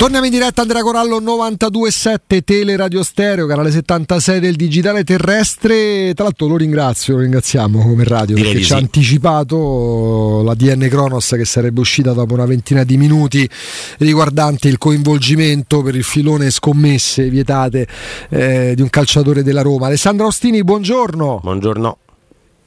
[0.00, 6.14] Torniamo in diretta Andrea Corallo 92.7 Tele Radio Stereo, canale 76 del digitale terrestre.
[6.14, 8.82] Tra l'altro lo ringrazio, lo ringraziamo come radio Direi perché ci ha sì.
[8.82, 13.46] anticipato la DN Kronos che sarebbe uscita dopo una ventina di minuti
[13.98, 17.86] riguardante il coinvolgimento per il filone scommesse vietate
[18.30, 19.88] eh, di un calciatore della Roma.
[19.88, 21.40] Alessandro Ostini, buongiorno.
[21.42, 21.98] Buongiorno.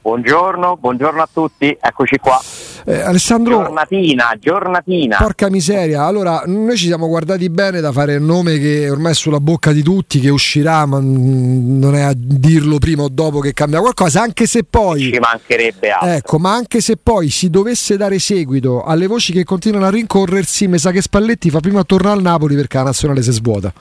[0.02, 2.40] Buongiorno, buongiorno a tutti, eccoci qua.
[2.86, 5.16] Eh, Alessandro, Giornatina, giornatina.
[5.16, 9.14] Porca miseria, allora noi ci siamo guardati bene da fare il nome che ormai è
[9.14, 13.54] sulla bocca di tutti, che uscirà, ma non è a dirlo prima o dopo che
[13.54, 15.12] cambia qualcosa, anche se poi...
[15.12, 16.08] Ci mancherebbe altro.
[16.10, 20.68] Ecco, ma anche se poi si dovesse dare seguito alle voci che continuano a rincorrersi,
[20.68, 23.72] mi sa che Spalletti fa prima tornare al Napoli perché la nazionale si svuota.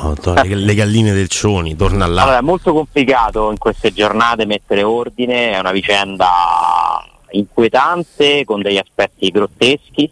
[0.00, 2.22] No, le galline del Cioni, torna là.
[2.22, 6.26] Allora, è molto complicato in queste giornate mettere ordine, è una vicenda
[7.36, 10.04] inquietante con degli aspetti grotteschi,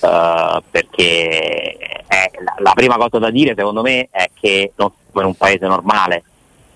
[0.00, 5.20] eh, perché è- la, la prima cosa da dire secondo me è che non siamo
[5.20, 6.22] in un paese normale,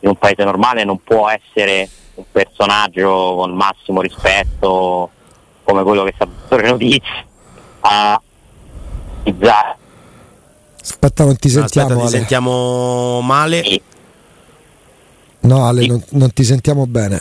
[0.00, 5.10] in un paese normale non può essere un personaggio con massimo rispetto
[5.64, 7.24] come quello che sta dando le notizie
[7.80, 8.20] a
[9.20, 9.76] utilizzare
[10.80, 11.88] Aspetta, non ti sentiamo.
[11.88, 13.80] aspetta, ti sentiamo male.
[15.40, 17.20] No, Ale, non, non ti sentiamo bene.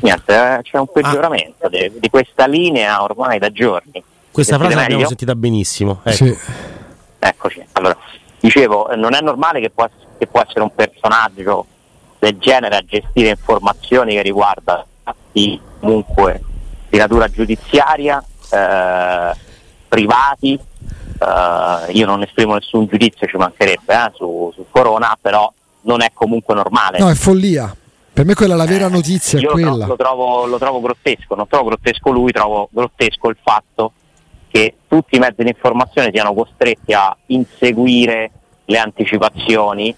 [0.00, 4.02] Niente, eh, c'è un peggioramento di, di questa linea ormai da giorni.
[4.30, 6.00] Questa Sentite frase l'abbiamo sentita benissimo.
[6.04, 6.24] Ecco.
[6.24, 6.38] Sì.
[7.18, 7.66] Eccoci.
[7.72, 7.96] Allora,
[8.40, 11.66] dicevo, non è normale che può, che può essere un personaggio
[12.18, 16.40] del genere a gestire informazioni che riguardano fatti comunque
[16.88, 19.34] di natura giudiziaria, eh,
[19.88, 20.54] privati.
[20.54, 26.10] eh, io non esprimo nessun giudizio, ci mancherebbe eh, su, su Corona, però non è
[26.12, 26.98] comunque normale.
[26.98, 27.74] No, è follia.
[28.18, 31.36] Per me quella è la vera notizia, Eh, Io lo, lo trovo, lo trovo grottesco,
[31.36, 33.92] non trovo grottesco lui, trovo grottesco il fatto
[34.50, 38.32] che tutti i mezzi di informazione siano costretti a inseguire
[38.64, 39.96] le anticipazioni eh,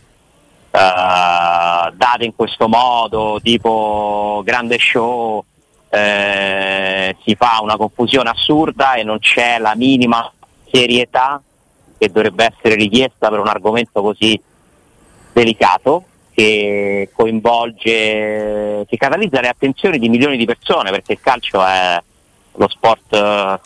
[0.70, 5.42] date in questo modo, tipo grande show,
[5.88, 10.31] eh, si fa una confusione assurda e non c'è la minima
[10.70, 11.41] serietà
[11.97, 14.38] che dovrebbe essere richiesta per un argomento così
[15.32, 22.01] delicato che coinvolge, che catalizza le attenzioni di milioni di persone perché il calcio è
[22.55, 23.61] lo sport eh,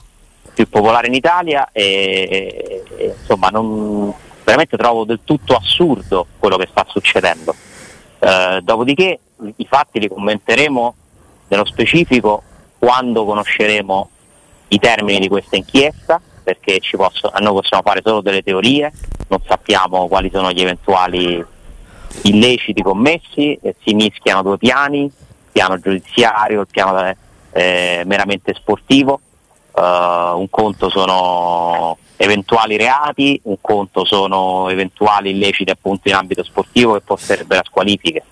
[0.54, 4.12] più popolare in Italia e, e, insomma non,
[4.44, 7.54] veramente trovo del tutto assurdo quello che sta succedendo.
[8.18, 9.18] Eh, dopodiché
[9.56, 10.94] i fatti li commenteremo
[11.48, 12.42] nello specifico
[12.78, 14.10] quando conosceremo
[14.68, 18.92] i termini di questa inchiesta perché posso- noi possiamo fare solo delle teorie,
[19.28, 21.44] non sappiamo quali sono gli eventuali
[22.22, 25.12] illeciti commessi, eh, si mischiano due piani, il
[25.52, 27.14] piano giudiziario, il piano
[27.52, 29.20] eh, meramente sportivo,
[29.76, 36.92] Eh, un conto sono eventuali reati, un conto sono eventuali illeciti appunto in ambito sportivo
[36.94, 38.22] che porterebbero a squalifiche.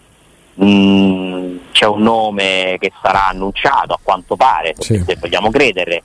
[0.63, 5.03] Mm, c'è un nome che sarà annunciato a quanto pare, Sì.
[5.05, 6.03] se vogliamo credere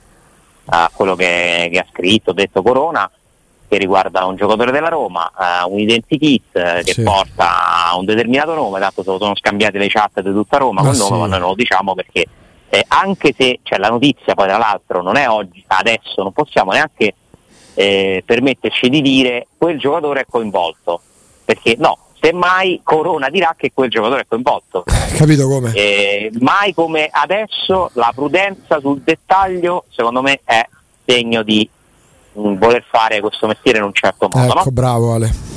[0.70, 3.08] a quello che, che ha scritto, detto Corona,
[3.68, 7.02] che riguarda un giocatore della Roma, eh, un identikit eh, che Sì.
[7.02, 10.96] porta a un determinato nome, tanto sono scambiati le chat di tutta Roma Ma col
[10.96, 11.20] nome, sì.
[11.20, 12.24] ma noi non lo diciamo perché
[12.70, 16.72] eh, anche se cioè, la notizia poi tra l'altro non è oggi, adesso, non possiamo
[16.72, 17.14] neanche
[17.74, 21.00] eh, permetterci di dire quel giocatore è coinvolto,
[21.44, 24.84] perché no, semmai Corona dirà che quel giocatore è coinvolto.
[25.16, 25.72] Capito come?
[25.74, 30.66] Eh, mai come adesso la prudenza sul dettaglio secondo me è
[31.06, 31.68] segno di
[32.38, 34.52] voler fare questo mestiere in un certo modo.
[34.52, 34.70] Ecco, no?
[34.70, 35.56] bravo Ale.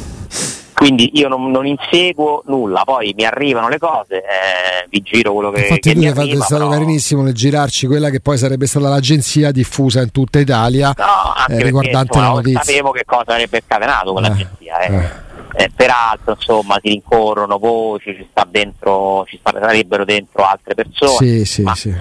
[0.73, 5.51] Quindi io non, non, inseguo nulla, poi mi arrivano le cose, eh, vi giro quello
[5.51, 8.37] che, Infatti che hai fatto, è arriva, stato però- carinissimo nel girarci quella che poi
[8.39, 11.03] sarebbe stata l'agenzia diffusa in tutta Italia No,
[11.37, 12.63] eh, perché riguardante insomma, la notizia.
[12.63, 14.79] sapevo che cosa avrebbe scatenato quell'agenzia.
[14.79, 14.95] Eh.
[14.95, 15.29] Eh.
[15.63, 21.11] Eh, peraltro, insomma, si rincorrono voci, ci sta dentro, ci sarebbero dentro altre persone.
[21.17, 21.93] Sì, sì, sì.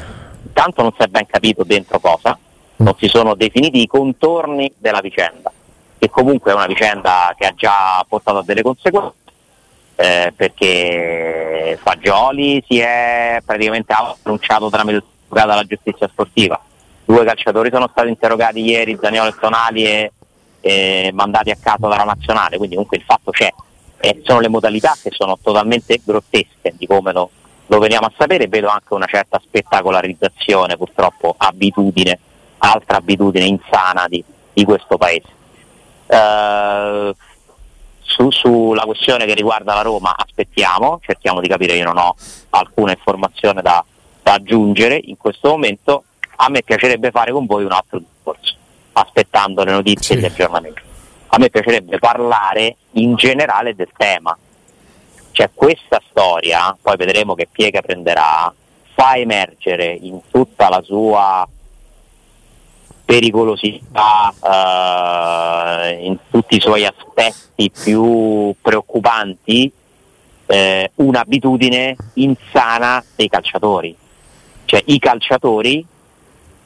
[0.54, 2.38] Tanto non si è ben capito dentro cosa,
[2.80, 5.52] non si sono definiti i contorni della vicenda,
[5.98, 9.14] che comunque è una vicenda che ha già portato a delle conseguenze,
[9.96, 16.60] eh, perché Fagioli si è praticamente annunciato tramite la giustizia sportiva.
[17.04, 20.12] Due calciatori sono stati interrogati ieri, Zaniolo e Tonali, e,
[20.60, 23.52] e mandati a casa dalla nazionale, quindi comunque il fatto c'è.
[24.02, 27.30] E sono le modalità che sono totalmente grottesche di come lo,
[27.66, 32.18] lo veniamo a sapere, vedo anche una certa spettacolarizzazione, purtroppo abitudine,
[32.60, 34.22] altra abitudine insana di,
[34.52, 35.28] di questo paese.
[36.06, 37.14] Eh,
[38.02, 42.14] su- sulla questione che riguarda la Roma aspettiamo, cerchiamo di capire, io non ho
[42.50, 43.84] alcuna informazione da,
[44.22, 46.04] da aggiungere in questo momento,
[46.36, 48.54] a me piacerebbe fare con voi un altro discorso,
[48.92, 50.24] aspettando le notizie e Sì.
[50.24, 50.82] gli aggiornamenti.
[51.28, 54.36] A me piacerebbe parlare in generale del tema,
[55.30, 58.52] cioè questa storia, poi vedremo che piega prenderà,
[58.94, 61.46] fa emergere in tutta la sua
[63.10, 69.72] pericolosità, eh, in tutti i suoi aspetti più preoccupanti,
[70.46, 73.96] eh, un'abitudine insana dei calciatori.
[74.64, 75.84] Cioè i calciatori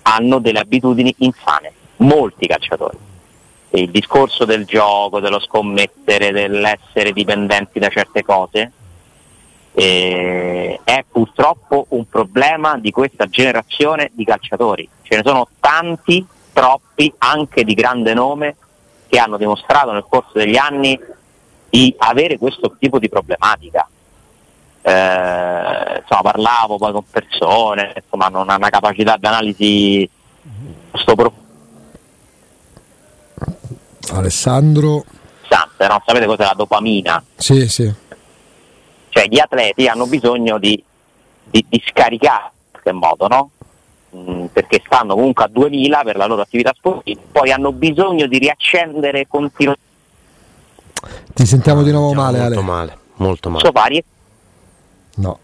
[0.02, 2.99] hanno delle abitudini insane, molti calciatori.
[3.70, 8.70] E il discorso del gioco, dello scommettere, dell'essere dipendenti da certe cose,
[9.73, 14.87] eh, è purtroppo un problema di questa generazione di calciatori.
[15.02, 16.25] Ce ne sono tanti,
[16.55, 18.56] troppi, anche di grande nome,
[19.09, 20.99] che hanno dimostrato nel corso degli anni
[21.69, 23.87] di avere questo tipo di problematica.
[24.81, 30.09] Eh, insomma, parlavo poi con persone, insomma, non hanno una capacità di analisi
[30.93, 31.43] sto profondo,
[34.12, 35.05] Alessandro,
[35.89, 36.03] no?
[36.05, 37.23] sapete cos'è la dopamina?
[37.37, 37.93] sì, sì.
[39.09, 40.83] cioè gli atleti hanno bisogno di,
[41.45, 43.50] di- di scaricare in qualche modo, no?
[44.16, 48.38] Mm, perché stanno comunque a 2000 per la loro attività sportiva, poi hanno bisogno di
[48.38, 49.82] riaccendere continuamente
[51.34, 52.62] Ti sentiamo di nuovo male, molto Ale.
[52.66, 53.70] male, molto male.
[53.72, 54.05] vari
[55.16, 55.38] No.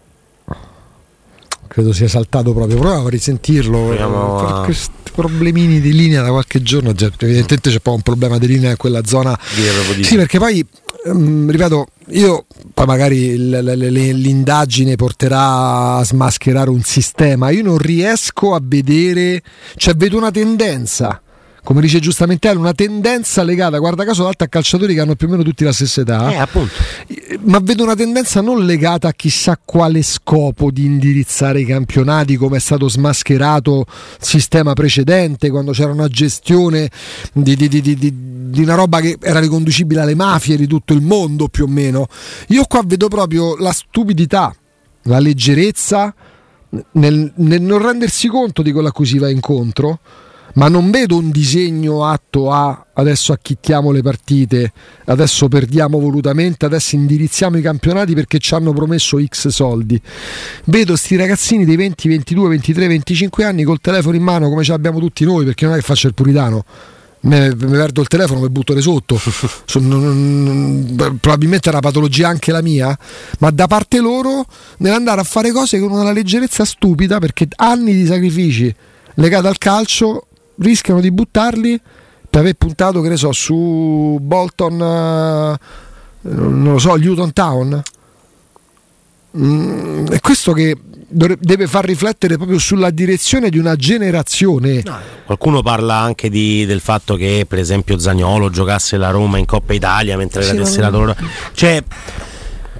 [1.67, 2.77] Credo sia saltato proprio.
[2.77, 3.77] Proviamo a risentirlo.
[3.85, 6.93] Proviamo Per a- Questi problemini di linea da qualche giorno.
[6.93, 9.37] già, evidentemente c'è poi un problema di linea in quella zona.
[10.01, 10.65] Sì, perché poi,
[11.05, 17.49] ehm, ripeto, io poi magari l'indagine porterà a smascherare un sistema.
[17.49, 19.41] Io non riesco a vedere,
[19.75, 21.21] cioè vedo una tendenza.
[21.63, 25.27] Come dice giustamente Ale, una tendenza legata, guarda caso, l'altro a calciatori che hanno più
[25.27, 26.73] o meno tutti la stessa età Eh, appunto.
[27.43, 32.57] ma vedo una tendenza non legata a chissà quale scopo di indirizzare i campionati come
[32.57, 36.89] è stato smascherato il sistema precedente quando c'era una gestione
[37.31, 38.13] di, di- di- di- di-
[38.49, 42.07] di una roba che era riconducibile alle mafie di tutto il mondo più o meno
[42.47, 44.53] io qua vedo proprio la stupidità
[45.03, 46.13] la leggerezza
[46.93, 49.99] nel, nel non rendersi conto di quello a cui si va incontro
[50.55, 54.71] ma non vedo un disegno atto a adesso acchittiamo le partite,
[55.05, 59.99] adesso perdiamo volutamente, adesso indirizziamo i campionati perché ci hanno promesso X soldi.
[60.65, 64.71] Vedo sti ragazzini dei 20, 22, 23, 25 anni col telefono in mano come ce
[64.71, 66.65] l'abbiamo tutti noi, perché non è che faccio il puritano.
[67.23, 69.19] Mi perdo il telefono, mi butto le sotto.
[69.67, 72.97] Probabilmente è una patologia anche la mia,
[73.39, 74.43] ma da parte loro
[74.77, 78.73] nell'andare a fare cose con una leggerezza stupida perché anni di sacrifici
[79.15, 80.29] legati al calcio
[80.61, 81.79] rischiano di buttarli
[82.29, 85.57] per aver puntato, che ne so, su Bolton, eh,
[86.29, 87.81] non lo so, Newton Town.
[89.37, 90.75] Mm, è questo che
[91.07, 94.83] deve far riflettere proprio sulla direzione di una generazione.
[95.25, 99.73] Qualcuno parla anche di- del fatto che, per esempio, Zagnolo giocasse la Roma in Coppa
[99.73, 101.17] Italia mentre Sì, era ma tesserato non- loro.
[101.53, 101.83] Cioè,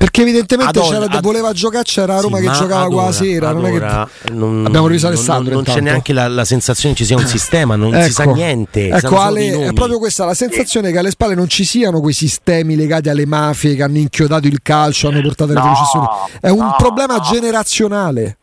[0.01, 2.95] Perché evidentemente Ad or- c'era- ad- voleva giocare, c'era Roma sì, che giocava ad qua
[2.95, 3.51] la ora- sera.
[3.51, 4.31] Non è ad che...
[4.33, 5.53] non- Abbiamo rivisto non- Alessandro.
[5.53, 8.87] Non, c'è neanche la, la sensazione che ci sia un sistema, non si sa niente.
[8.87, 12.13] sanno Ecco, Ale, è proprio questa la sensazione che alle spalle non ci siano quei
[12.13, 16.07] sistemi legati alle mafie che hanno inchiodato il calcio, hanno portato alle No, processioni.
[16.39, 17.21] È un no, problema no.
[17.21, 18.37] generazionale.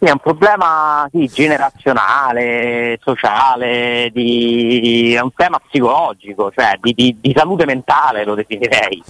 [0.00, 7.16] Sì, è un problema sì, generazionale, sociale, di, è un tema psicologico, cioè di, di,
[7.20, 9.00] di salute mentale lo definirei.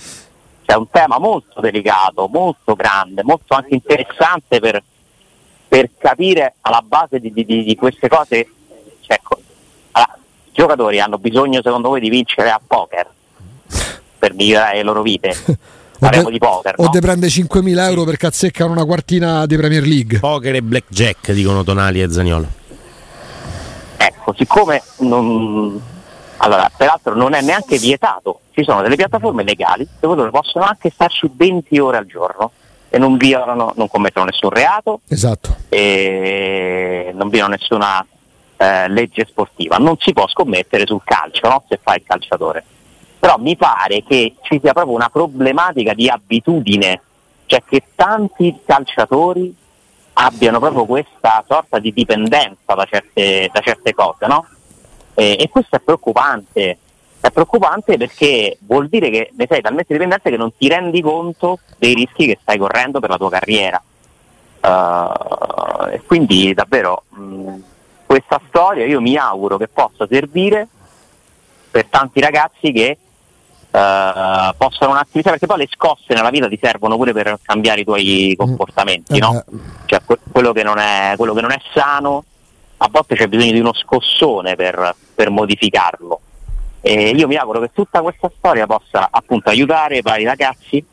[0.64, 4.82] Cioè, è un tema molto delicato, molto grande, molto anche interessante per,
[5.68, 8.48] per capire alla base di, di queste cose.
[9.00, 9.20] Cioè,
[9.92, 13.10] allora, I giocatori hanno bisogno secondo voi di vincere a poker
[14.18, 15.34] per migliorare le loro vite.
[15.98, 16.74] Parliamo di poker.
[16.78, 16.88] O no?
[16.90, 20.18] de prende 5.000 euro perché azzeccano una quartina di Premier League.
[20.18, 22.46] Poker e blackjack, dicono Tonali e Zagnolo.
[23.96, 25.80] Ecco, siccome non...
[26.38, 30.90] Allora, peraltro non è neanche vietato, ci sono delle piattaforme legali dove loro possono anche
[30.90, 32.52] starci 20 ore al giorno
[32.88, 35.56] e non violano, non commettono nessun reato esatto.
[35.68, 38.06] e non violano nessuna
[38.56, 39.78] eh, legge sportiva.
[39.78, 41.64] Non si può scommettere sul calcio, no?
[41.68, 42.64] se fa il calciatore
[43.22, 47.02] però mi pare che ci sia proprio una problematica di abitudine,
[47.46, 49.54] cioè che tanti calciatori
[50.14, 54.44] abbiano proprio questa sorta di dipendenza da certe, da certe cose, no?
[55.14, 56.78] E, e, questo è preoccupante,
[57.22, 61.60] è preoccupante perché vuol dire che ne sei talmente dipendente che non ti rendi conto
[61.78, 63.82] dei rischi che stai correndo per la tua carriera.
[64.60, 67.56] Uh, e quindi davvero mh,
[68.06, 70.68] questa storia io mi auguro che possa servire
[71.70, 72.98] per tanti ragazzi che
[73.72, 77.80] Uh, possono un attimino perché poi le scosse nella vita ti servono pure per cambiare
[77.80, 78.36] i tuoi mm.
[78.36, 79.42] comportamenti, no?
[79.48, 82.24] Eh cioè que- quello, che è, quello, che non è, sano,
[82.78, 86.20] a volte c'è bisogno di uno scossone per, per modificarlo.
[86.84, 90.84] E io mi auguro che tutta questa storia possa appunto aiutare i ragazzi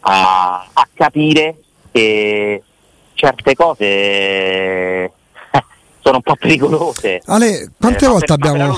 [0.00, 1.56] a, a capire
[1.90, 2.62] che
[3.14, 5.12] certe cose
[6.02, 7.20] sono un po' pericolose.
[7.26, 8.74] Ale, quante eh, volte abbiamo,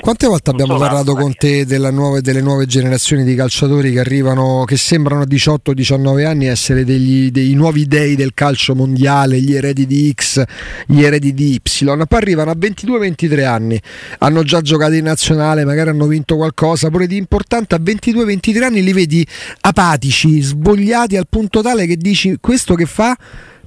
[0.00, 4.76] quante volte abbiamo parlato con te nuove, delle nuove generazioni di calciatori che arrivano, che
[4.76, 10.12] sembrano a 18-19 anni essere degli, dei nuovi dei del calcio mondiale, gli eredi di
[10.14, 10.42] X,
[10.86, 11.60] gli eredi di Y,
[12.06, 13.80] poi arrivano a 22-23 anni,
[14.18, 18.82] hanno già giocato in nazionale, magari hanno vinto qualcosa, pure di importante, a 22-23 anni
[18.82, 19.26] li vedi
[19.60, 23.16] apatici, svogliati al punto tale che dici questo che fa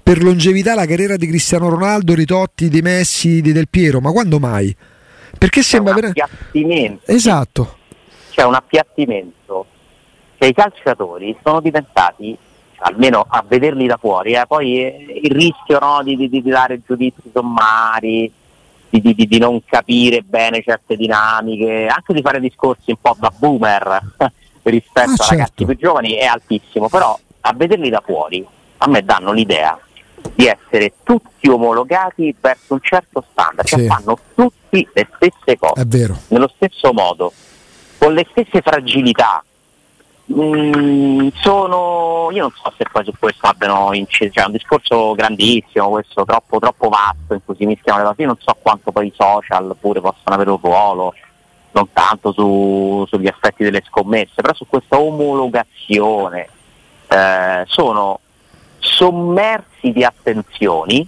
[0.06, 4.38] per longevità la carriera di Cristiano Ronaldo, Ritotti, di Messi, di Del Piero, ma quando
[4.38, 4.72] mai?
[5.36, 7.12] Perché C'è sembra un appiattimento.
[7.12, 7.78] Esatto.
[8.30, 9.66] C'è un appiattimento
[10.38, 12.38] che i calciatori sono diventati
[12.82, 16.80] almeno a vederli da fuori, eh, poi eh, il rischio no, di, di, di, dare
[16.86, 18.32] giudizi sommari,
[18.90, 24.02] di, di, non capire bene certe dinamiche, anche di fare discorsi un po' da boomer
[24.62, 25.32] rispetto ah, a certo.
[25.32, 28.46] ragazzi più giovani è altissimo, però a vederli da fuori
[28.78, 29.80] a me danno l'idea
[30.34, 33.88] di essere tutti omologati verso un certo standard, cioè sì.
[33.88, 35.86] che fanno tutti le stesse cose,
[36.30, 37.32] nello stesso modo,
[37.98, 39.44] con le stesse fragilità.
[40.34, 45.14] Mm, sono, io non so se poi su questo abbiano inciso, cioè è un discorso
[45.14, 48.92] grandissimo, questo troppo, troppo vasto in cui si mischiano le cose, io non so quanto
[48.92, 51.14] poi i social pure possano avere un ruolo,
[51.74, 56.50] non tanto su, sugli aspetti delle scommesse, però su questa omologazione
[57.08, 58.20] eh, sono
[58.86, 61.08] sommersi di attenzioni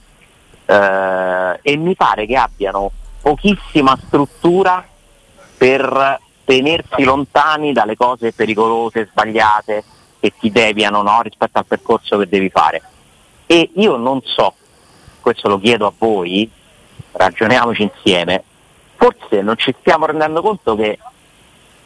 [0.65, 2.91] eh, e mi pare che abbiano
[3.21, 4.85] pochissima struttura
[5.57, 9.83] per tenersi lontani dalle cose pericolose, sbagliate
[10.19, 12.81] che ti deviano no, rispetto al percorso che devi fare.
[13.45, 14.53] E io non so,
[15.21, 16.49] questo lo chiedo a voi,
[17.11, 18.43] ragioniamoci insieme,
[18.95, 20.97] forse non ci stiamo rendendo conto che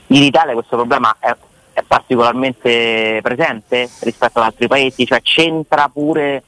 [0.07, 1.35] in Italia questo problema è
[1.81, 6.43] è particolarmente presente rispetto ad altri paesi, cioè c'entra pure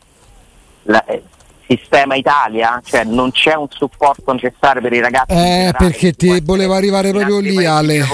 [0.83, 1.23] il eh,
[1.67, 5.33] sistema Italia, cioè non c'è un supporto necessario per i ragazzi.
[5.33, 8.05] Eh, perché ti voleva arrivare proprio lì Ale,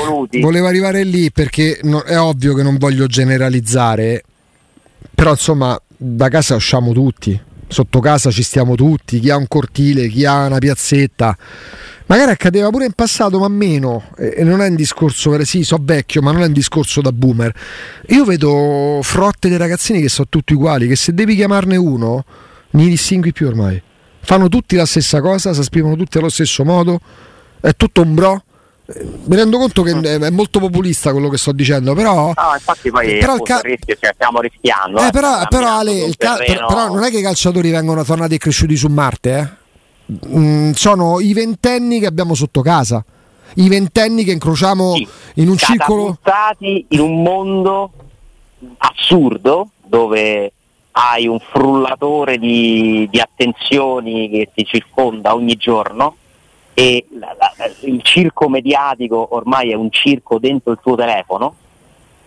[0.42, 4.24] voleva arrivare lì perché no, è ovvio che non voglio generalizzare,
[5.14, 10.08] però insomma da casa usciamo tutti, sotto casa ci stiamo tutti, chi ha un cortile,
[10.08, 11.36] chi ha una piazzetta
[12.10, 14.10] Magari accadeva pure in passato, ma meno.
[14.18, 17.54] E non è un discorso, sì, so vecchio, ma non è un discorso da boomer.
[18.08, 22.26] Io vedo frotte dei ragazzini che sono tutti uguali, che se devi chiamarne uno,
[22.72, 23.80] li distingui più ormai.
[24.22, 27.00] Fanno tutti la stessa cosa, si esprimono tutti allo stesso modo,
[27.62, 28.44] è tutto un bro.
[29.26, 32.34] Mi rendo conto che è molto populista quello che sto dicendo, però.
[32.36, 34.98] No, infatti poi però il ca- rischio, cioè, stiamo rischiando.
[34.98, 38.38] Eh, eh però, però, Ale, ca- però, non è che i calciatori vengono tornati e
[38.40, 39.68] cresciuti su Marte, eh?
[40.28, 43.04] Mm, sono i ventenni che abbiamo sotto casa,
[43.56, 46.18] i ventenni che incrociamo sì, in un circolo.
[46.90, 47.92] in un mondo
[48.78, 50.52] assurdo dove
[50.92, 56.16] hai un frullatore di, di attenzioni che ti circonda ogni giorno
[56.74, 57.52] e la, la,
[57.82, 61.54] il circo mediatico ormai è un circo dentro il tuo telefono,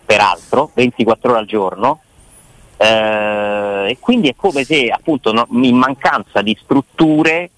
[0.05, 1.99] peraltro, 24 ore al giorno,
[2.77, 7.49] Eh, e quindi è come se appunto no, in mancanza di strutture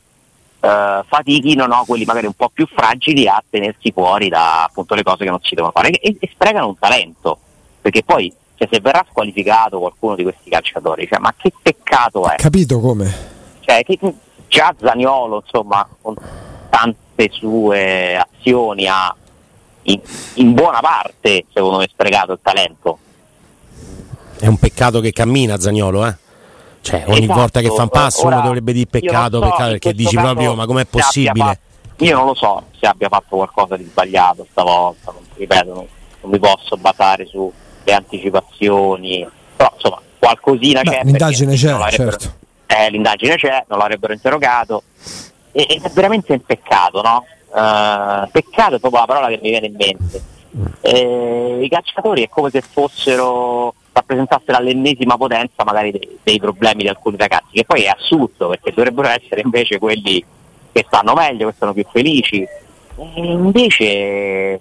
[0.66, 5.04] eh, fatichino no, quelli magari un po' più fragili a tenersi fuori da appunto le
[5.04, 5.90] cose che non si devono fare.
[5.92, 7.38] E, e sprecano un talento.
[7.82, 12.36] Perché poi cioè, se verrà squalificato qualcuno di questi calciatori cioè, ma che peccato è?
[12.36, 13.14] Capito come?
[13.60, 14.00] Cioè, che,
[14.48, 16.16] già Zaniolo insomma con
[16.70, 19.16] tante sue azioni ha
[19.84, 20.00] in,
[20.36, 22.98] in buona parte secondo me sprecato il talento.
[24.40, 26.16] È un peccato che cammina Zagnolo, eh?
[26.86, 27.40] Cioè, ogni Esatto.
[27.40, 30.54] volta che fa un passo Ora, uno dovrebbe dire peccato, so, peccato, perché dici proprio
[30.54, 31.44] ma com'è possibile?
[31.44, 35.86] fatto- io non lo so se abbia fatto qualcosa di sbagliato stavolta, non, ripeto, non,
[36.22, 37.52] non mi posso basare sulle
[37.92, 41.04] anticipazioni, però insomma qualcosina Beh, c'è.
[41.06, 42.34] l'indagine c'è, certo.
[42.68, 44.84] eh, l'indagine c'è, non l'avrebbero interrogato
[45.52, 47.26] e, ed è veramente un peccato, no?
[47.48, 50.22] Eh, peccato è proprio la parola che mi viene in mente.
[50.82, 56.90] Eh, I calciatori è come se fossero rappresentassero all'ennesima potenza magari dei, dei problemi di
[56.90, 60.24] alcuni ragazzi, che poi è assurdo perché dovrebbero essere invece quelli
[60.74, 62.42] che stanno meglio, che sono più felici.
[62.42, 64.60] E invece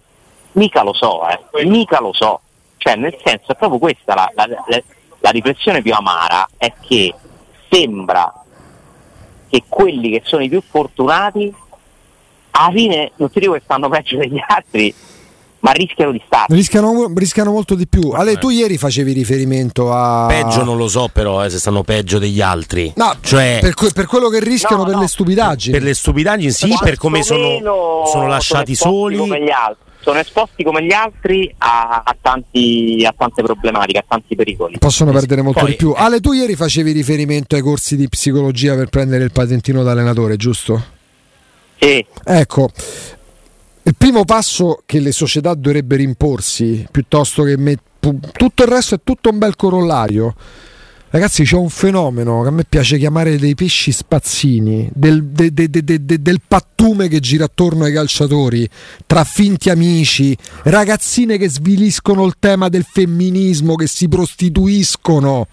[0.52, 2.40] mica lo so, eh, mica lo so.
[2.76, 4.82] Cioè, nel senso è proprio questa la, la- la-
[5.18, 7.12] la riflessione più amara, è che
[7.70, 8.32] sembra
[9.48, 11.52] che quelli che sono i più fortunati
[12.56, 14.94] alla fine non ti dico che stanno peggio degli altri,
[15.64, 16.54] ma rischiano di starci.
[16.54, 21.08] rischiano, rischiano molto di più Ale tu ieri facevi riferimento a Peggio non lo so
[21.10, 22.92] però eh, se stanno peggio degli altri.
[22.96, 25.00] No, cioè per, que- per quello che rischiano No, per no.
[25.00, 29.16] le stupidaggini per le stupidaggini sì, per come sono, sono lasciati sono soli.
[29.16, 29.82] come gli altri.
[30.04, 34.76] Sono esposti come gli altri a, a tanti- a tante problematiche, a tanti pericoli.
[34.78, 38.74] possono perdere molto Poi- di più Ale tu ieri facevi riferimento ai corsi di psicologia
[38.74, 40.92] per prendere il patentino da allenatore giusto?
[41.78, 42.68] Sì, Ecco,
[43.86, 47.80] il primo passo che le società dovrebbero imporsi, piuttosto che met-
[48.32, 50.34] tutto il resto è tutto un bel corollario.
[51.10, 55.70] Ragazzi, c'è un fenomeno che a me piace chiamare dei pesci spazzini, del, de- de-
[55.70, 58.68] de- de- de- del pattume che gira attorno ai calciatori,
[59.06, 65.46] tra finti amici, ragazzine che sviliscono il tema del femminismo, che si prostituiscono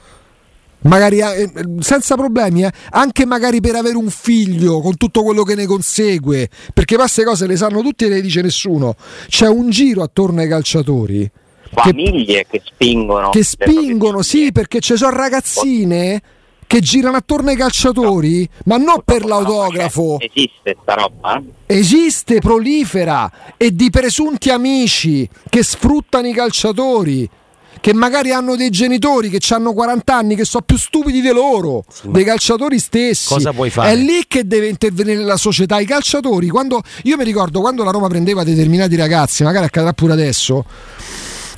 [0.83, 5.55] magari eh, senza problemi, eh, anche magari per avere un figlio con tutto quello che
[5.55, 8.95] ne consegue, perché queste cose le sanno tutti e le dice nessuno.
[9.27, 13.29] C'è un giro attorno ai calciatori che, famiglie che, spingono.
[13.29, 16.21] che spingono, sì, perché ci sono ragazzine
[16.67, 20.17] che girano attorno ai calciatori, ma non per No, l'autografo.
[20.19, 21.37] cioè, esiste sta roba?
[21.65, 21.75] eh?
[21.77, 27.29] Esiste, prolifera e di presunti amici che sfruttano i calciatori.
[27.81, 31.83] Che magari hanno dei genitori che hanno 40 anni, che sono più stupidi di loro,
[32.03, 33.27] dei calciatori stessi.
[33.27, 33.89] Cosa puoi fare?
[33.89, 35.79] È lì che deve intervenire la società.
[35.79, 40.13] I calciatori, quando io mi ricordo quando la Roma prendeva determinati ragazzi, magari accadrà pure
[40.13, 40.63] adesso.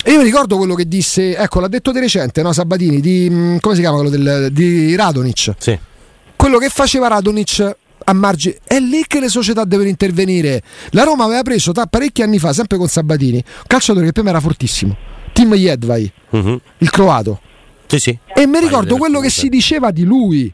[0.02, 3.28] E io mi ricordo quello che disse, ecco, l'ha detto di recente, no, Sabatini, di
[3.30, 5.78] mm, come si chiama quello del, di Radonic Sì.
[6.36, 10.60] quello che faceva Radonic a margine è lì che le società devono intervenire
[10.90, 14.24] la Roma aveva preso da parecchi anni fa sempre con Sabatini un calciatore che per
[14.24, 14.94] me era fortissimo
[15.34, 16.60] Tim Jedvai Mhm.
[16.78, 17.40] il croato
[17.86, 18.18] Sì, sì.
[18.34, 20.50] e mi ricordo quello che si diceva di lui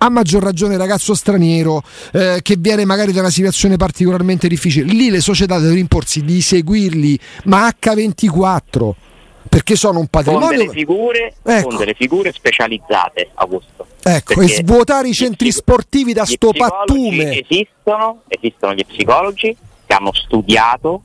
[0.00, 5.08] a maggior ragione ragazzo straniero eh, che viene magari da una situazione particolarmente difficile lì
[5.10, 8.90] le società devono imporsi di seguirli ma H24
[9.48, 11.68] perché sono un Con patrimonio delle figure, Ecco.
[11.68, 13.86] con delle figure specializzate, Augusto.
[14.02, 19.56] ecco e Perché svuotare i centri psico- sportivi da sto pattume Esistono, esistono gli psicologi
[19.86, 21.02] che hanno studiato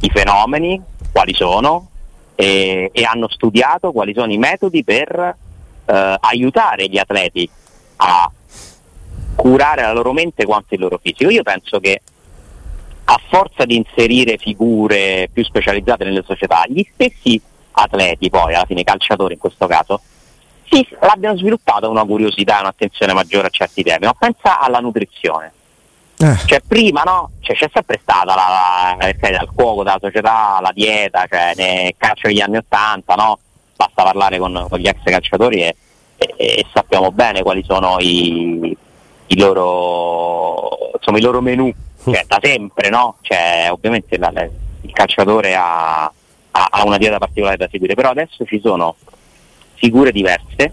[0.00, 0.80] i fenomeni,
[1.12, 1.90] quali sono,
[2.34, 5.36] e, e hanno studiato quali sono i metodi per
[5.84, 7.48] eh, aiutare gli atleti
[7.96, 8.30] a
[9.34, 11.30] curare la loro mente quanto il loro fisico.
[11.30, 12.00] Io penso che
[13.04, 17.40] a forza di inserire figure più specializzate nelle società, gli stessi
[17.72, 20.00] atleti, poi alla fine calciatori in questo caso,
[20.70, 25.52] sì, l'abbiano sviluppata una curiosità e un'attenzione maggiore a certi temi, ma pensa alla nutrizione.
[26.24, 26.36] Eh.
[26.46, 30.70] Cioè prima no, cioè, c'è sempre stata la, la, la- il cuoco della società, la
[30.72, 33.38] dieta, cioè nel calcio degli anni Ottanta, no?
[33.76, 35.76] Basta parlare con, con gli ex calciatori e,
[36.16, 38.76] e- e sappiamo bene quali sono i,
[39.26, 41.70] i loro insomma i loro menù,
[42.04, 43.16] cioè, da sempre, no?
[43.20, 44.32] Cioè, ovviamente la-
[44.80, 48.96] il calciatore ha, ha- ha una dieta particolare da seguire, però adesso ci sono
[49.74, 50.72] figure diverse,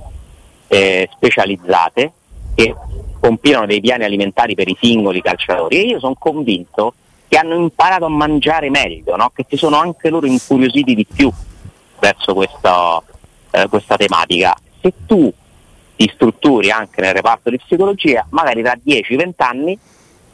[0.67, 2.11] eh, specializzate,
[2.55, 2.73] che
[3.21, 6.95] compilano dei piani alimentari per i singoli calciatori e io sono convinto
[7.27, 9.31] che hanno imparato a mangiare meglio, no?
[9.33, 11.31] che si sono anche loro incuriositi di più
[11.99, 13.03] verso questo,
[13.51, 14.53] eh, questa tematica.
[14.81, 15.31] Se tu
[15.95, 19.79] ti strutturi anche nel reparto di psicologia, magari tra 10-20 anni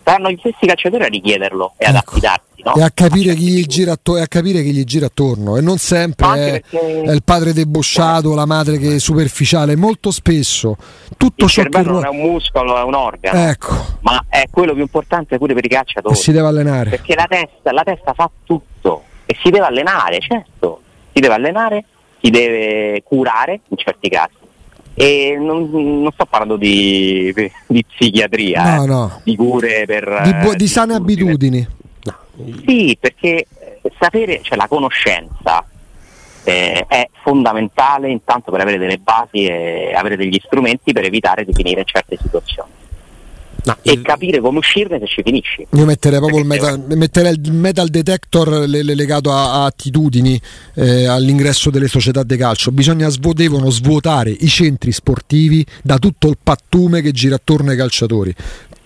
[0.04, 2.12] saranno gli stessi calciatori a richiederlo e ad Ecco.
[2.58, 2.62] Affidarsi.
[2.63, 2.76] No?
[2.76, 5.58] E, a capire chi gli gira attorno, e a capire chi gli gira attorno.
[5.58, 7.02] E non sempre è, perché...
[7.04, 10.78] è, il padre debosciato, la madre che è superficiale, molto spesso
[11.17, 13.50] tutto il ciò che non è un muscolo, è un organo.
[13.50, 13.76] Ecco.
[14.02, 16.13] Ma è quello più importante pure per i calciatori.
[16.13, 16.89] E si deve allenare.
[16.89, 20.82] Perché la testa, la testa fa tutto e si deve allenare, certo.
[21.13, 21.86] Si deve allenare,
[22.22, 24.46] si deve curare in certi casi
[25.00, 27.32] e non, non, sto parlando di,
[27.67, 29.22] di psichiatria, no, eh, no.
[29.24, 30.22] di cure per...
[30.24, 31.67] Di, bu- di sane abitudini.
[32.65, 33.47] Sì, perché
[34.00, 35.65] sapere, cioè la conoscenza
[36.43, 41.54] eh, è fondamentale intanto per avere delle basi e avere degli strumenti per evitare di
[41.54, 42.69] finire in certe situazioni.
[43.63, 44.02] No, e il...
[44.02, 45.67] capire come uscirne se ci finisci.
[45.71, 50.39] Io metterei proprio il metal, metterei il metal detector le, le legato a, a attitudini
[50.76, 52.71] eh, all'ingresso delle società di calcio.
[52.71, 57.78] Bisogna svo- devono svuotare i centri sportivi da tutto il pattume che gira attorno ai
[57.78, 58.34] calciatori.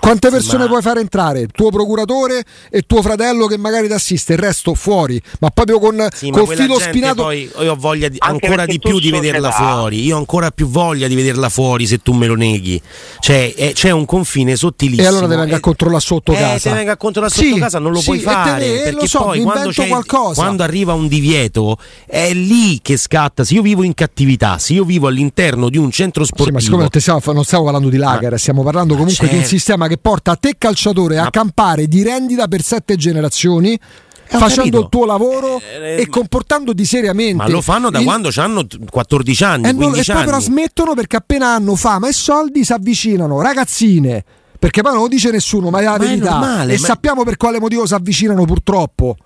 [0.02, 0.70] Quante persone ma...
[0.70, 1.46] puoi fare entrare?
[1.46, 6.08] Tuo procuratore e tuo fratello che magari ti assiste, il resto fuori, ma proprio con
[6.12, 7.22] sì, col filo spinato.
[7.22, 10.04] Poi io ho voglia di, ancora di più di vederla fuori.
[10.04, 12.82] Io ho ancora più voglia di vederla fuori se tu me lo neghi.
[13.20, 15.08] Cioè, è, c'è un confine sottilissimo.
[15.08, 16.58] E allora te venga a controllare sotto eh, casa.
[16.58, 18.60] Se venga a controllare sotto sì, casa non lo sì, puoi fare.
[18.60, 20.42] Te, perché so, poi quando, qualcosa.
[20.42, 23.44] quando arriva un divieto è lì che scatta.
[23.44, 26.48] Se io vivo in cattività, se io vivo all'interno di un centro sportivo.
[26.48, 29.32] Sì, ma siccome non stiamo, non stiamo parlando di lager, stiamo parlando comunque certo.
[29.32, 29.58] di un certo.
[29.58, 33.78] sistema che porta a te calciatore a campare di rendita per sette generazioni
[34.26, 34.80] facendo capito.
[34.80, 37.36] il tuo lavoro eh, e comportandoti seriamente.
[37.36, 38.06] Ma lo fanno da il...
[38.06, 42.08] quando hanno 14 anni, e, 15 non, e poi però smettono perché appena hanno fama
[42.08, 44.24] e soldi si avvicinano ragazzine.
[44.58, 46.28] Perché poi non lo dice nessuno, ma è la ma verità.
[46.28, 46.86] È normale, e ma...
[46.86, 49.18] sappiamo per quale motivo si avvicinano purtroppo.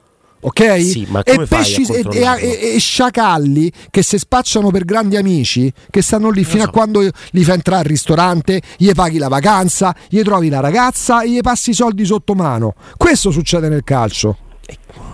[0.46, 0.80] Ok?
[0.80, 6.30] Sì, e pesci e, e, e, sciacalli che si spacciano per grandi amici che stanno
[6.30, 6.70] lì fino so.
[6.70, 11.24] a quando li fa entrare al ristorante, gli paghi la vacanza, gli trovi la ragazza
[11.24, 12.76] e gli passi i soldi sotto mano.
[12.96, 14.38] Questo succede nel calcio.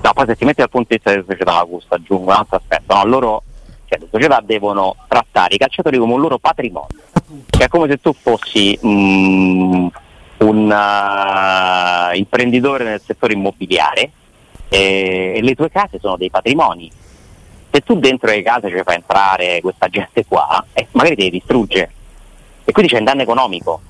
[0.04, 2.58] No, poi se ti metti dal punto di vista delle società, Augusto, aggiungo un altro
[2.58, 2.94] aspetto.
[2.94, 3.44] No, loro,
[3.86, 6.90] cioè, le società devono trattare i calciatori come un loro patrimonio.
[7.50, 9.88] Cioè, è come se tu fossi mm,
[10.40, 14.12] un uh, imprenditore nel settore immobiliare
[14.74, 16.90] e, e le tue case sono dei patrimoni.
[17.70, 21.92] Se tu dentro le case ci fai entrare questa gente qua, eh, magari ti distrugge
[22.64, 23.82] e quindi c'è un danno economico.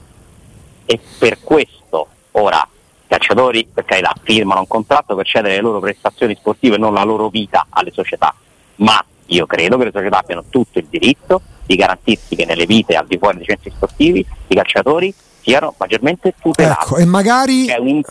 [0.85, 5.79] E per questo ora i calciatori, per carità, firmano un contratto per cedere le loro
[5.79, 8.33] prestazioni sportive e non la loro vita alle società,
[8.77, 12.95] ma io credo che le società abbiano tutto il diritto di garantirsi che nelle vite
[12.95, 16.83] al di fuori dei centri sportivi i calciatori siano maggiormente tutelati.
[16.83, 18.01] Ecco, e magari un...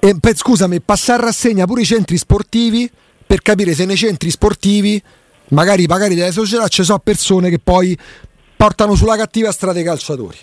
[0.00, 2.90] e, per, scusami, passare a rassegna pure i centri sportivi
[3.26, 5.02] per capire se nei centri sportivi,
[5.48, 7.96] magari pagati dalle società, ci sono persone che poi
[8.56, 10.38] portano sulla cattiva strada i calciatori.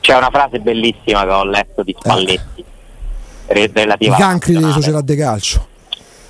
[0.00, 2.64] C'è una frase bellissima che ho letto di Spalletti,
[3.46, 3.70] eh.
[3.72, 5.66] relativa I cancri delle società di calcio.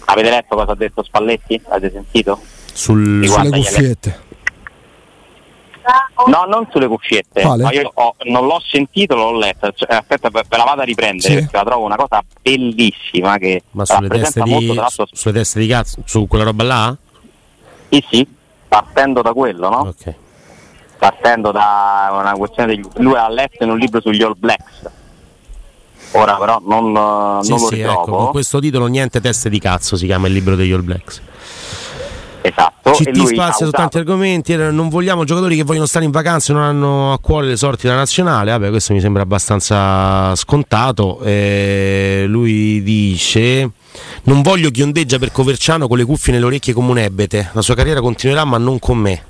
[0.06, 1.60] Avete letto cosa ha detto Spalletti?
[1.68, 2.40] Avete sentito?
[2.72, 4.20] Sul, sulle cuffiette.
[6.26, 7.44] No, non sulle cuffiette.
[7.44, 9.72] Ma io ho, non l'ho sentito, l'ho letto.
[9.72, 11.40] Cioè, aspetta, ve la vado a riprendere sì.
[11.40, 13.38] perché la trovo una cosa bellissima.
[13.38, 16.96] Che Ma sulle teste, di, molto, su, sulle teste di cazzo, su quella roba là?
[17.90, 18.28] Sì, sì,
[18.68, 19.78] partendo da quello, no?
[19.78, 20.14] Ok.
[20.98, 22.86] Partendo da una questione degli.
[22.96, 24.90] Lui ha letto in un libro sugli All Blacks.
[26.12, 28.00] Ora però non, sì, non lo sì, ritrovo.
[28.00, 31.22] Ecco, con questo titolo niente teste di cazzo si chiama il libro degli All Blacks.
[32.40, 32.90] Esatto.
[32.92, 34.56] CT spazia su tanti argomenti.
[34.56, 37.86] Non vogliamo giocatori che vogliono stare in vacanza e non hanno a cuore le sorti
[37.86, 38.50] della nazionale.
[38.52, 41.20] Vabbè, questo mi sembra abbastanza scontato.
[41.22, 43.70] Eh, lui dice:
[44.24, 47.50] Non voglio chi ondeggia per Coverciano con le cuffie nelle orecchie come un ebete.
[47.52, 49.22] La sua carriera continuerà, ma non con me.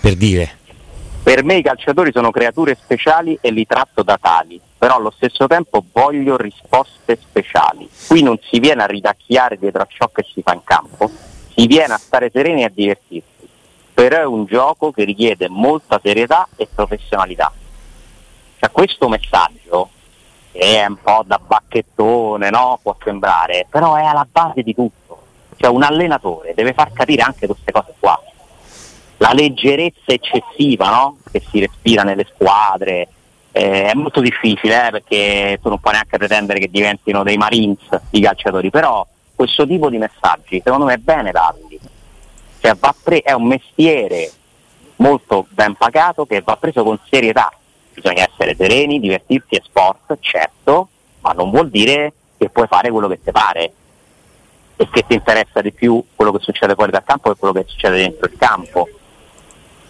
[0.00, 0.57] Per dire.
[1.22, 5.46] Per me i calciatori sono creature speciali e li tratto da tali, però allo stesso
[5.46, 7.88] tempo voglio risposte speciali.
[8.06, 11.10] Qui non si viene a ridacchiare dietro a ciò che si fa in campo,
[11.54, 13.46] si viene a stare sereni e a divertirsi.
[13.92, 17.52] Però è un gioco che richiede molta serietà e professionalità.
[18.58, 19.90] Cioè, questo messaggio,
[20.52, 22.78] che è un po' da bacchettone, no?
[22.80, 25.22] può sembrare, però è alla base di tutto.
[25.56, 28.18] Cioè un allenatore deve far capire anche queste cose qua
[29.18, 31.18] la leggerezza eccessiva no?
[31.30, 33.08] che si respira nelle squadre.
[33.50, 37.86] Eh, è molto difficile eh, perché tu non puoi neanche pretendere che diventino dei Marines
[38.10, 41.78] i calciatori, però questo tipo di messaggi secondo me è bene darli.
[42.60, 44.30] Cioè, pre- è un mestiere
[44.96, 47.50] molto ben pagato che va preso con serietà.
[47.94, 50.88] Bisogna essere sereni, divertirsi è sport, certo,
[51.20, 53.72] ma non vuol dire che puoi fare quello che ti pare
[54.76, 57.64] e che ti interessa di più quello che succede fuori dal campo che quello che
[57.66, 58.88] succede dentro il campo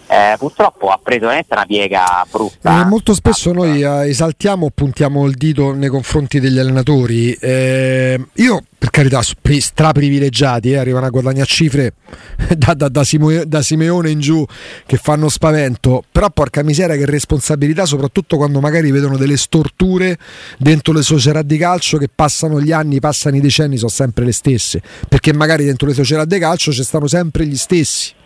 [0.09, 2.81] eh, purtroppo ha preso veramente una piega brutta.
[2.81, 7.33] Eh, molto spesso noi eh, esaltiamo o puntiamo il dito nei confronti degli allenatori.
[7.35, 11.93] Eh, io, per carità, straprivilegiati, eh, arrivano a guadagnare cifre
[12.57, 14.45] da, da, da, Simo, da, Simeone in giù
[14.87, 20.17] che fanno spavento, però porca miseria che responsabilità, soprattutto quando magari vedono delle storture
[20.57, 24.33] dentro le società di calcio che passano gli anni, passano i decenni, sono sempre le
[24.33, 28.17] stesse, perché magari dentro le società di calcio ci stanno sempre gli stessi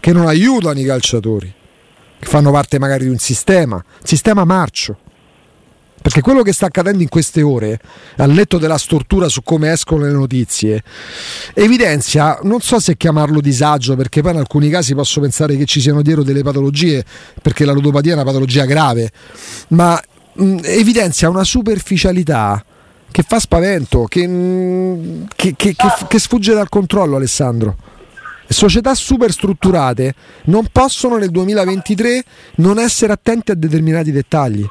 [0.00, 1.52] che non aiutano i calciatori,
[2.18, 4.96] che fanno parte magari di un sistema, sistema marcio.
[6.02, 7.78] Perché quello che sta accadendo in queste ore,
[8.16, 10.82] al netto della stortura su come escono le notizie,
[11.52, 15.78] evidenzia, non so se chiamarlo disagio, perché poi in alcuni casi posso pensare che ci
[15.78, 17.04] siano dietro delle patologie,
[17.42, 19.10] perché la ludopatia è una patologia grave,
[19.68, 20.00] ma
[20.32, 22.64] mh, evidenzia una superficialità
[23.10, 25.76] che fa spavento, che, mh, che, che,
[26.08, 27.76] che sfugge dal controllo Alessandro
[28.52, 32.24] società super strutturate non possono nel 2023
[32.56, 34.68] non essere attenti a determinati dettagli.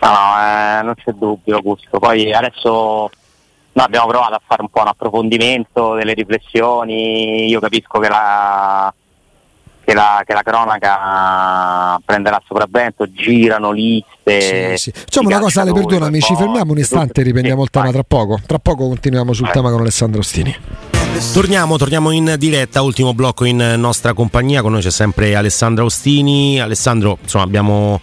[0.00, 1.98] No, eh, non c'è dubbio Augusto.
[1.98, 3.10] Poi adesso
[3.74, 8.92] noi abbiamo provato a fare un po' un approfondimento delle riflessioni, io capisco che la,
[9.84, 14.76] che la, che la cronaca prenderà sopravvento, girano liste.
[14.76, 14.92] Sì, sì.
[14.92, 18.40] Facciamo una cosa, Ale, perdonami, ci fermiamo un istante e riprendiamo il tema tra poco.
[18.46, 20.91] Tra poco continuiamo sul tema con Alessandro Ostini.
[21.32, 26.60] Torniamo, torniamo in diretta, ultimo blocco in nostra compagnia, con noi c'è sempre Alessandro Ostini.
[26.60, 28.00] Alessandro, insomma, abbiamo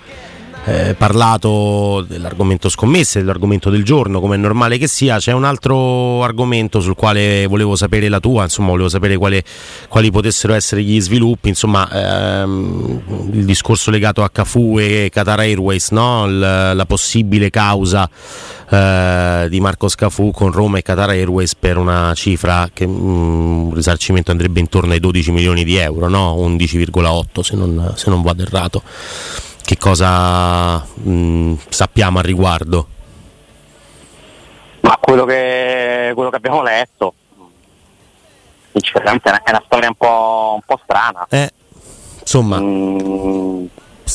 [0.65, 5.17] eh, parlato dell'argomento scommesse, dell'argomento del giorno, come è normale che sia.
[5.17, 9.43] C'è un altro argomento sul quale volevo sapere la tua, insomma, volevo sapere quale,
[9.87, 13.01] quali potessero essere gli sviluppi, insomma, ehm,
[13.33, 16.27] il discorso legato a Cafu e Qatar Airways, no?
[16.27, 18.09] L- la possibile causa
[18.69, 23.73] eh, di Marco Scafu con Roma e Qatar Airways per una cifra che un mm,
[23.73, 26.35] risarcimento andrebbe intorno ai 12 milioni di euro, no?
[26.35, 28.83] 11,8 se non, se non vado errato
[29.69, 32.87] che cosa mh, mm, sappiamo al riguardo?
[34.79, 37.13] Ma quello che, quello che abbiamo letto,
[38.71, 41.27] sinceramente è una storia un po', un po strana.
[41.29, 41.51] Eh,
[42.19, 42.59] insomma.
[42.59, 43.65] Mm,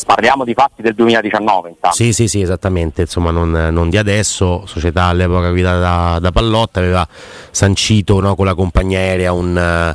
[0.04, 1.94] parliamo di fatti del 2019 intanto.
[1.94, 6.80] Sì, sì, sì, esattamente, insomma non, non di adesso, società all'epoca guidata da, da Pallotta
[6.80, 7.06] aveva
[7.52, 9.94] sancito no, con la compagnia aerea un...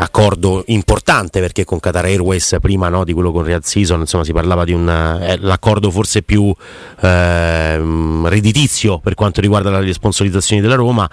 [0.00, 4.32] Accordo importante perché con Qatar Airways prima no, di quello con Real Season insomma si
[4.32, 6.54] parlava di un eh, l'accordo forse più
[7.00, 11.10] eh, redditizio per quanto riguarda le sponsorizzazioni della Roma.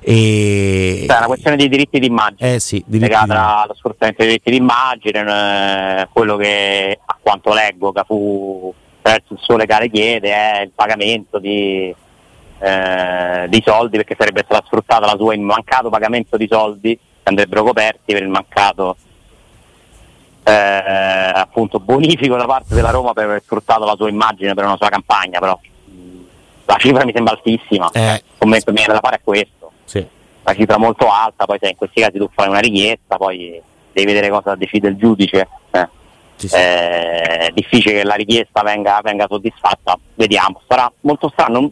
[0.00, 1.06] E...
[1.08, 2.54] È una questione di diritti d'immagine.
[2.54, 7.90] Eh sì, diritti legata allo sfruttamento dei diritti d'immagine eh, quello che a quanto leggo
[7.90, 11.92] Cafu attraverso il suo legale chiede è il pagamento di,
[12.60, 16.96] eh, di soldi perché sarebbe stata sfruttata la sua in mancato pagamento di soldi
[17.30, 18.96] andrebbero coperti per il mancato
[20.42, 24.76] eh, appunto bonifico da parte della Roma per aver sfruttato la sua immagine per una
[24.76, 25.58] sua campagna però
[26.64, 28.22] la cifra mi sembra altissima eh.
[28.38, 30.04] commento mi viene da fare è questo sì.
[30.42, 33.60] una cifra molto alta poi se in questi casi tu fai una richiesta poi
[33.92, 35.88] devi vedere cosa decide il giudice eh.
[36.36, 36.54] Sì, sì.
[36.54, 41.70] Eh, è difficile che la richiesta venga, venga soddisfatta vediamo sarà molto strano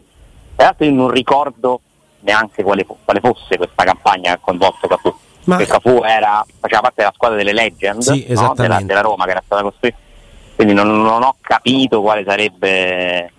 [0.55, 1.81] tra l'altro io non ricordo
[2.21, 5.15] neanche quale, quale fosse questa campagna che ha coinvolto Capu
[5.49, 5.57] ma...
[5.57, 8.53] Perché Cafu era, faceva parte della squadra delle legend sì, no?
[8.55, 9.97] della, della, Roma che era stata costruita.
[10.55, 13.31] Quindi non, non, ho capito quale sarebbe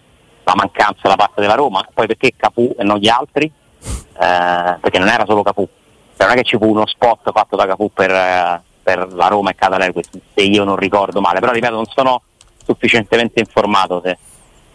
[0.43, 1.87] la mancanza da parte della Roma.
[1.93, 3.45] Poi perché Cafu e non gli altri?
[3.45, 5.69] Eh, perché non era solo Cafu.
[6.17, 9.51] Cioè non è che ci fu uno spot fatto da Cafu per, per la Roma
[9.51, 9.93] e Cataler,
[10.35, 11.41] se io non ricordo male.
[11.41, 12.23] Però ripeto, non sono
[12.65, 14.01] sufficientemente informato.
[14.05, 14.19] Se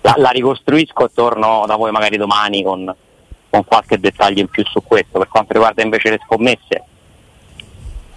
[0.01, 2.95] la, la ricostruisco e torno da voi magari domani con,
[3.49, 5.17] con qualche dettaglio in più su questo.
[5.19, 6.83] Per quanto riguarda invece le scommesse,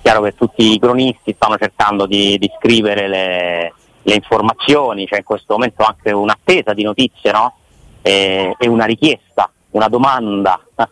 [0.09, 5.23] chiaro che tutti i cronisti stanno cercando di, di scrivere le, le, informazioni, c'è in
[5.25, 7.55] questo momento anche un'attesa di notizie no?
[8.01, 10.59] e, e, una richiesta, una domanda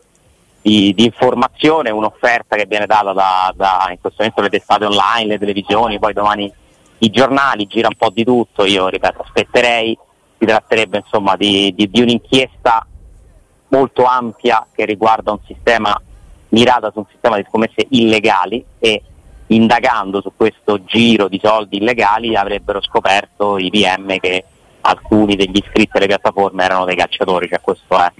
[0.61, 5.29] di, di, informazione, un'offerta che viene data da, da in questo momento le testate online,
[5.29, 6.53] le televisioni, poi domani
[6.99, 9.97] i giornali, gira un po' di tutto, io ripeto aspetterei,
[10.37, 12.87] si tratterebbe insomma di, di, di un'inchiesta
[13.69, 15.99] molto ampia che riguarda un sistema
[16.51, 19.03] mirata su un sistema di scommesse illegali e
[19.49, 24.45] indagando su questo giro di soldi illegali avrebbero scoperto i PM che
[24.81, 28.13] alcuni degli iscritti alle piattaforme erano dei cacciatori, cioè questo è,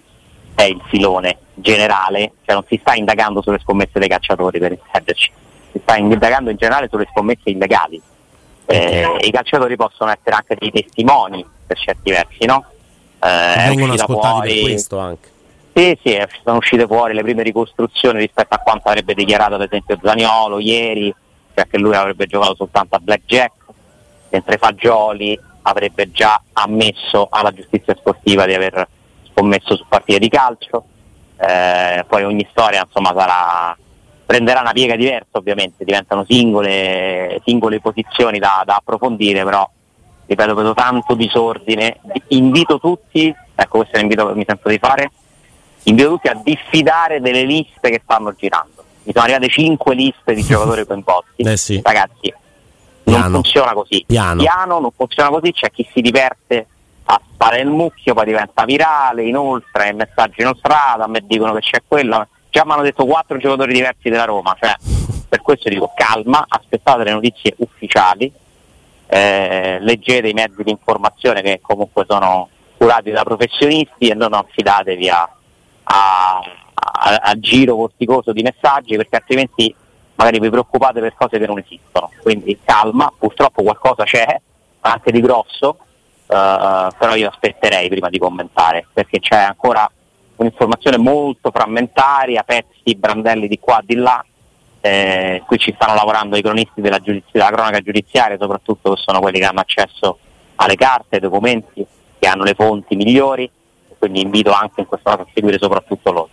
[0.55, 5.31] è il filone generale, cioè non si sta indagando sulle scommesse dei cacciatori per intenderci,
[5.73, 8.01] si sta indagando in generale sulle scommesse illegali.
[8.69, 12.65] Eh, I calciatori possono essere anche dei testimoni per certi versi, no?
[13.21, 15.35] Eh, vengono ascoltati fuori, per questo anche
[15.77, 19.99] sì, sì, sono uscite fuori le prime ricostruzioni rispetto a quanto avrebbe dichiarato ad esempio
[20.03, 21.15] Zaniolo ieri,
[21.55, 23.53] cioè che lui avrebbe giocato soltanto a blackjack,
[24.31, 28.89] mentre Fagioli avrebbe già ammesso alla giustizia sportiva di aver
[29.31, 30.85] scommesso su partite di calcio.
[31.37, 33.77] Eh, poi ogni storia insomma sarà,
[34.25, 39.69] prenderà una piega diversa ovviamente, diventano singole, singole posizioni da, da approfondire, però
[40.25, 42.01] ripeto vedo tanto disordine.
[42.29, 45.11] Invito tutti, ecco questo è l'invito che mi sento di fare,
[45.87, 48.85] invito tutti a diffidare delle liste che stanno girando.
[49.05, 51.43] Mi sono arrivate 5 liste di giocatori coinvolti.
[51.43, 51.81] Eh sì.
[51.83, 52.33] Ragazzi,
[53.03, 53.23] Piano.
[53.23, 54.05] non funziona così.
[54.07, 54.43] Piano.
[54.81, 56.67] non funziona così, c'è chi si diverte
[57.05, 61.61] a fare il mucchio, poi diventa virale, inoltre messaggi in strada, a me dicono che
[61.61, 62.27] c'è quello.
[62.51, 64.75] Già mi hanno detto quattro giocatori diversi della Roma, cioè,
[65.29, 68.33] per questo dico calma, aspettate le notizie ufficiali,
[69.07, 75.09] eh, leggete i mezzi di informazione che comunque sono curati da professionisti e non affidatevi
[75.09, 75.31] a,
[75.89, 76.41] a,
[76.75, 79.75] a, a giro vorticoso di messaggi perché altrimenti
[80.17, 82.11] magari vi preoccupate per cose che non esistono.
[82.23, 84.41] Quindi calma, purtroppo qualcosa c'è,
[84.81, 85.79] anche di grosso,
[86.27, 89.89] eh, però io aspetterei prima di commentare perché c'è ancora
[90.37, 94.25] un'informazione molto frammentaria, pezzi, brandelli di qua, di là.
[94.81, 99.21] Eh, qui ci stanno lavorando i cronisti della, giudizi- della cronaca giudiziaria, soprattutto che sono
[99.21, 100.19] quelli che hanno accesso
[100.57, 101.85] alle carte, ai documenti,
[102.19, 103.51] che hanno le fonti migliori,
[104.07, 106.29] quindi invito anche in questo caso a seguire soprattutto loro.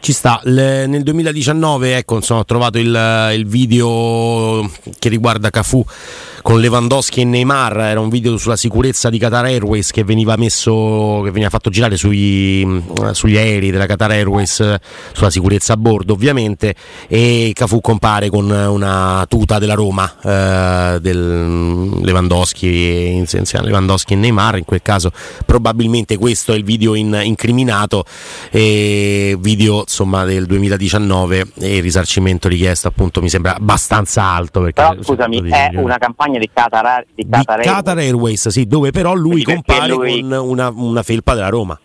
[0.00, 4.66] Ci sta, Le- nel 2019 ecco, insomma, ho trovato il, il video
[4.98, 5.84] che riguarda Cafu
[6.42, 11.20] con Lewandowski e Neymar, era un video sulla sicurezza di Qatar Airways che veniva messo,
[11.22, 12.82] che veniva fatto girare sui,
[13.12, 14.76] sugli aerei della Qatar Airways,
[15.12, 16.74] sulla sicurezza a bordo ovviamente,
[17.06, 24.56] e Cafu compare con una tuta della Roma, eh, del Lewandowski, insieme Lewandowski e Neymar,
[24.56, 25.12] in quel caso
[25.44, 28.04] probabilmente questo è il video in- incriminato,
[28.50, 34.60] e video insomma del 2019 e il risarcimento richiesto appunto mi sembra abbastanza alto.
[34.60, 37.74] Perché Però scusami, 12 è milioni una campagna di Qatar, di di Qatar Airways.
[37.76, 41.78] Qatar Airways, sì, dove però lui Quindi compare lui- con una, una felpa della Roma.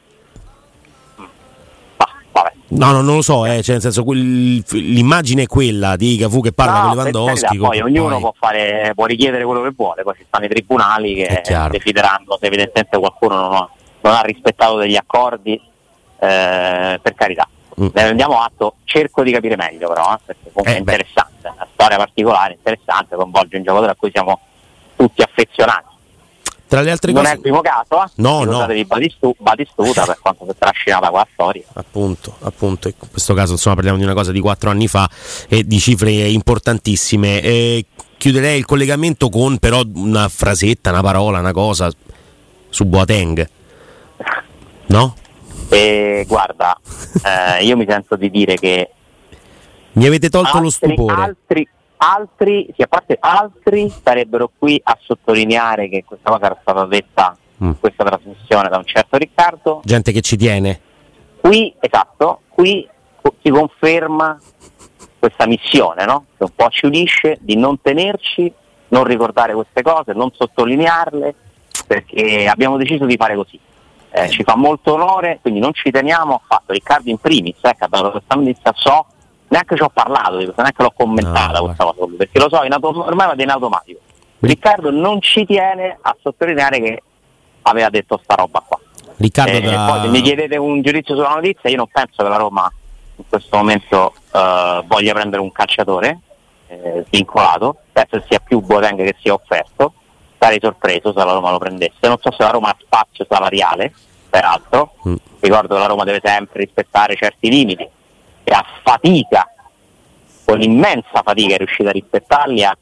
[2.67, 6.41] No, no, non lo so, eh, cioè, nel senso, quel- l'immagine è quella di Cafu
[6.41, 7.57] che parla No, con Lewandowski.
[7.57, 11.13] poi con- ognuno può, fare, può richiedere quello che vuole, poi ci stanno i tribunali
[11.13, 13.69] che decideranno se evidentemente qualcuno non ha,
[14.01, 17.47] non ha rispettato degli accordi, eh, per carità.
[17.81, 17.87] Mm.
[17.93, 20.91] Ne rendiamo atto, cerco di capire meglio però, eh, perché comunque Eh, è beh.
[20.93, 24.39] interessante, è una storia particolare, interessante, coinvolge un giocatore a cui siamo
[24.95, 25.93] tutti affezionati.
[26.67, 28.07] Tra le altre non è cose, il primo caso, eh?
[28.15, 28.65] No, no.
[28.67, 31.63] di Batistu- Batistuta per quanto si è trascinata qua la storia.
[31.73, 35.07] appunto, appunto, in questo caso insomma parliamo di una cosa di quattro anni fa
[35.47, 37.41] e di cifre importantissime.
[37.41, 37.85] Eh,
[38.17, 41.91] chiuderei il collegamento con però una frasetta, una parola, una cosa
[42.69, 43.47] su Boateng.
[44.87, 45.15] No?
[45.69, 46.77] E guarda,
[47.23, 48.89] eh, io mi sento di dire che
[49.93, 51.21] Mi avete tolto lo altri, stupore.
[51.21, 56.85] altri, altri, sì, a parte altri sarebbero qui a sottolineare che questa cosa era stata
[56.85, 57.67] detta Mm.
[57.67, 59.79] in questa trasmissione da un certo Riccardo.
[59.85, 60.77] Gente che ci tiene.
[61.39, 62.85] Qui, esatto, qui
[63.41, 64.37] si conferma
[65.17, 66.25] questa missione, no?
[66.37, 68.51] Che un po' ci unisce di non tenerci,
[68.89, 71.33] non ricordare queste cose, non sottolinearle,
[71.87, 73.57] perché abbiamo deciso di fare così.
[74.17, 76.71] Eh, ci fa molto onore, quindi non ci teniamo affatto.
[76.71, 79.05] Riccardo in primis, eh, che ha dato questa notizia, so,
[79.49, 82.63] neanche ci ho parlato di questo, neanche l'ho commentata No, questa cosa, perché lo so,
[82.63, 83.99] in auto- ormai vado in automatico.
[84.39, 87.03] Riccardo non ci tiene a sottolineare che
[87.63, 88.79] aveva detto sta roba qua.
[89.17, 92.29] Riccardo Eh, da- Poi se mi chiedete un giudizio sulla notizia, io non penso che
[92.29, 92.71] la Roma
[93.17, 96.19] in questo momento eh, voglia prendere un calciatore
[96.67, 99.93] eh, vincolato, penso sia più Boateng che sia offerto,
[100.37, 103.93] sarei sorpreso se la Roma lo prendesse, non so se la Roma ha spazio salariale,
[104.29, 105.15] peraltro, Mm.
[105.39, 107.87] ricordo che la Roma deve sempre rispettare certi limiti
[108.43, 109.49] e a fatica,
[110.45, 112.77] con immensa fatica è riuscita a rispettarli, a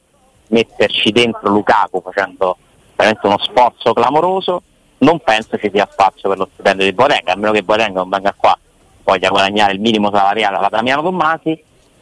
[0.47, 2.57] metterci dentro Lukaku facendo
[2.95, 4.61] veramente uno sforzo clamoroso,
[4.99, 8.09] non penso ci sia spazio per lo stipendio di Boateng, a meno che Boateng non
[8.09, 8.57] venga qua
[9.03, 11.49] voglia guadagnare il minimo salariale alla Damiano Tommasi,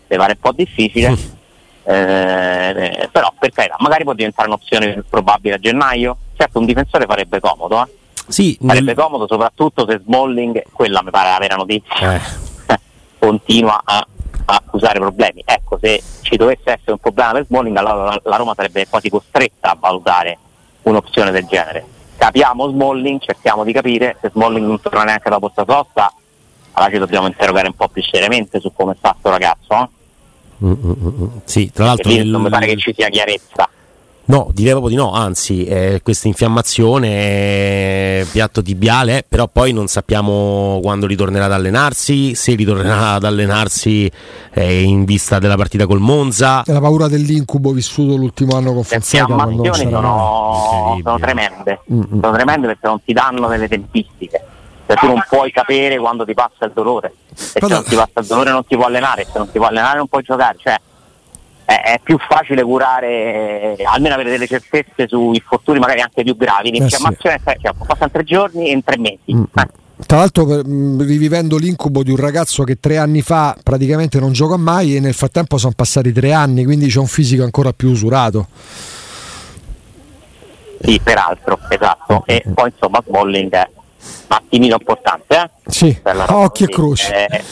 [0.07, 1.15] mi pare un po' difficile,
[1.83, 7.39] eh, però per carità, magari può diventare un'opzione probabile a gennaio, certo un difensore farebbe
[7.39, 7.99] comodo, eh.
[8.27, 12.79] Sì, farebbe nel- comodo soprattutto se Smalling, quella mi pare la vera notizia, eh,
[13.19, 14.05] continua a,
[14.45, 15.41] a accusare problemi.
[15.43, 19.09] Ecco, se ci dovesse essere un problema per Smalling, allora la, la Roma sarebbe quasi
[19.09, 20.37] costretta a valutare
[20.83, 21.85] un'opzione del genere.
[22.15, 26.13] Capiamo Smalling, cerchiamo di capire, se Smalling non torna neanche dopo questa sosta,
[26.73, 29.89] allora ci dobbiamo interrogare un po' più seriamente su come sta questo ragazzo, eh?
[30.63, 31.27] Mm, mm, mm, mm.
[31.43, 33.67] Sì, tra l'altro nel- non mi pare che ci sia chiarezza.
[34.23, 37.09] No, direi proprio di no, anzi, eh, questa infiammazione
[38.21, 44.09] è piatto tibiale, però poi non sappiamo quando ritornerà ad allenarsi, se ritornerà ad allenarsi
[44.53, 46.63] eh, in vista della partita col Monza.
[46.63, 49.25] È la paura dell'incubo vissuto l'ultimo anno con Fonseca.
[49.25, 52.21] Le infiammazioni sono, sono, tremende, Mm-mm.
[52.21, 54.45] sono tremende perché non ti danno delle tempistiche.
[54.91, 57.13] Cioè, tu non puoi sapere quando ti passa il dolore.
[57.33, 59.67] E se non ti passa il dolore non ti può allenare, se non ti può
[59.67, 60.57] allenare non puoi giocare.
[60.59, 60.75] Cioè,
[61.63, 66.71] è più facile curare, almeno avere delle certezze su infortuni magari anche più gravi.
[66.71, 67.59] L'infiammazione eh sì.
[67.61, 69.33] cioè, passano tre giorni e in tre mesi.
[69.33, 69.43] Mm.
[69.55, 69.67] Eh.
[70.05, 74.57] Tra l'altro mh, rivivendo l'incubo di un ragazzo che tre anni fa praticamente non gioca
[74.57, 78.47] mai e nel frattempo sono passati tre anni, quindi c'è un fisico ancora più usurato.
[80.81, 82.23] Sì, peraltro, esatto.
[82.25, 82.53] E mm.
[82.53, 83.69] poi insomma Smalling è
[84.27, 85.35] attimino importante.
[85.35, 85.71] Eh?
[85.71, 87.11] Sì, occhi e croci.
[87.11, 87.43] Eh,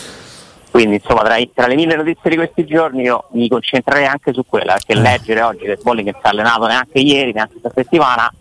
[0.72, 4.46] quindi insomma tra, tra, le mille notizie di questi giorni io mi concentrerei anche su
[4.46, 5.02] quella, perché eh.
[5.02, 8.32] leggere oggi che Smalling non si è allenato neanche ieri, neanche questa settimana,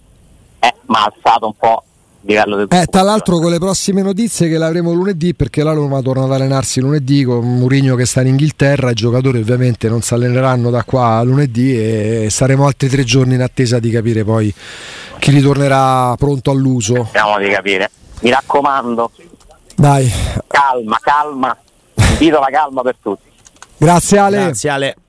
[0.60, 1.84] eh, mi ha alzato un po'
[2.22, 6.00] livello del eh, Tra l'altro con le prossime notizie che l'avremo lunedì, perché la Roma
[6.00, 10.14] torna ad allenarsi lunedì con Murigno che sta in Inghilterra, i giocatori ovviamente non si
[10.14, 14.52] alleneranno da qua a lunedì e saremo altri tre giorni in attesa di capire poi
[15.18, 17.04] chi ritornerà pronto all'uso.
[17.04, 17.90] Speriamo di capire.
[18.20, 19.10] Mi raccomando.
[19.76, 20.10] Dai.
[20.48, 21.56] Calma, calma
[22.18, 23.30] invito la calma per tutti.
[23.76, 24.36] Grazie Ale.
[24.36, 24.96] Grazie Ale.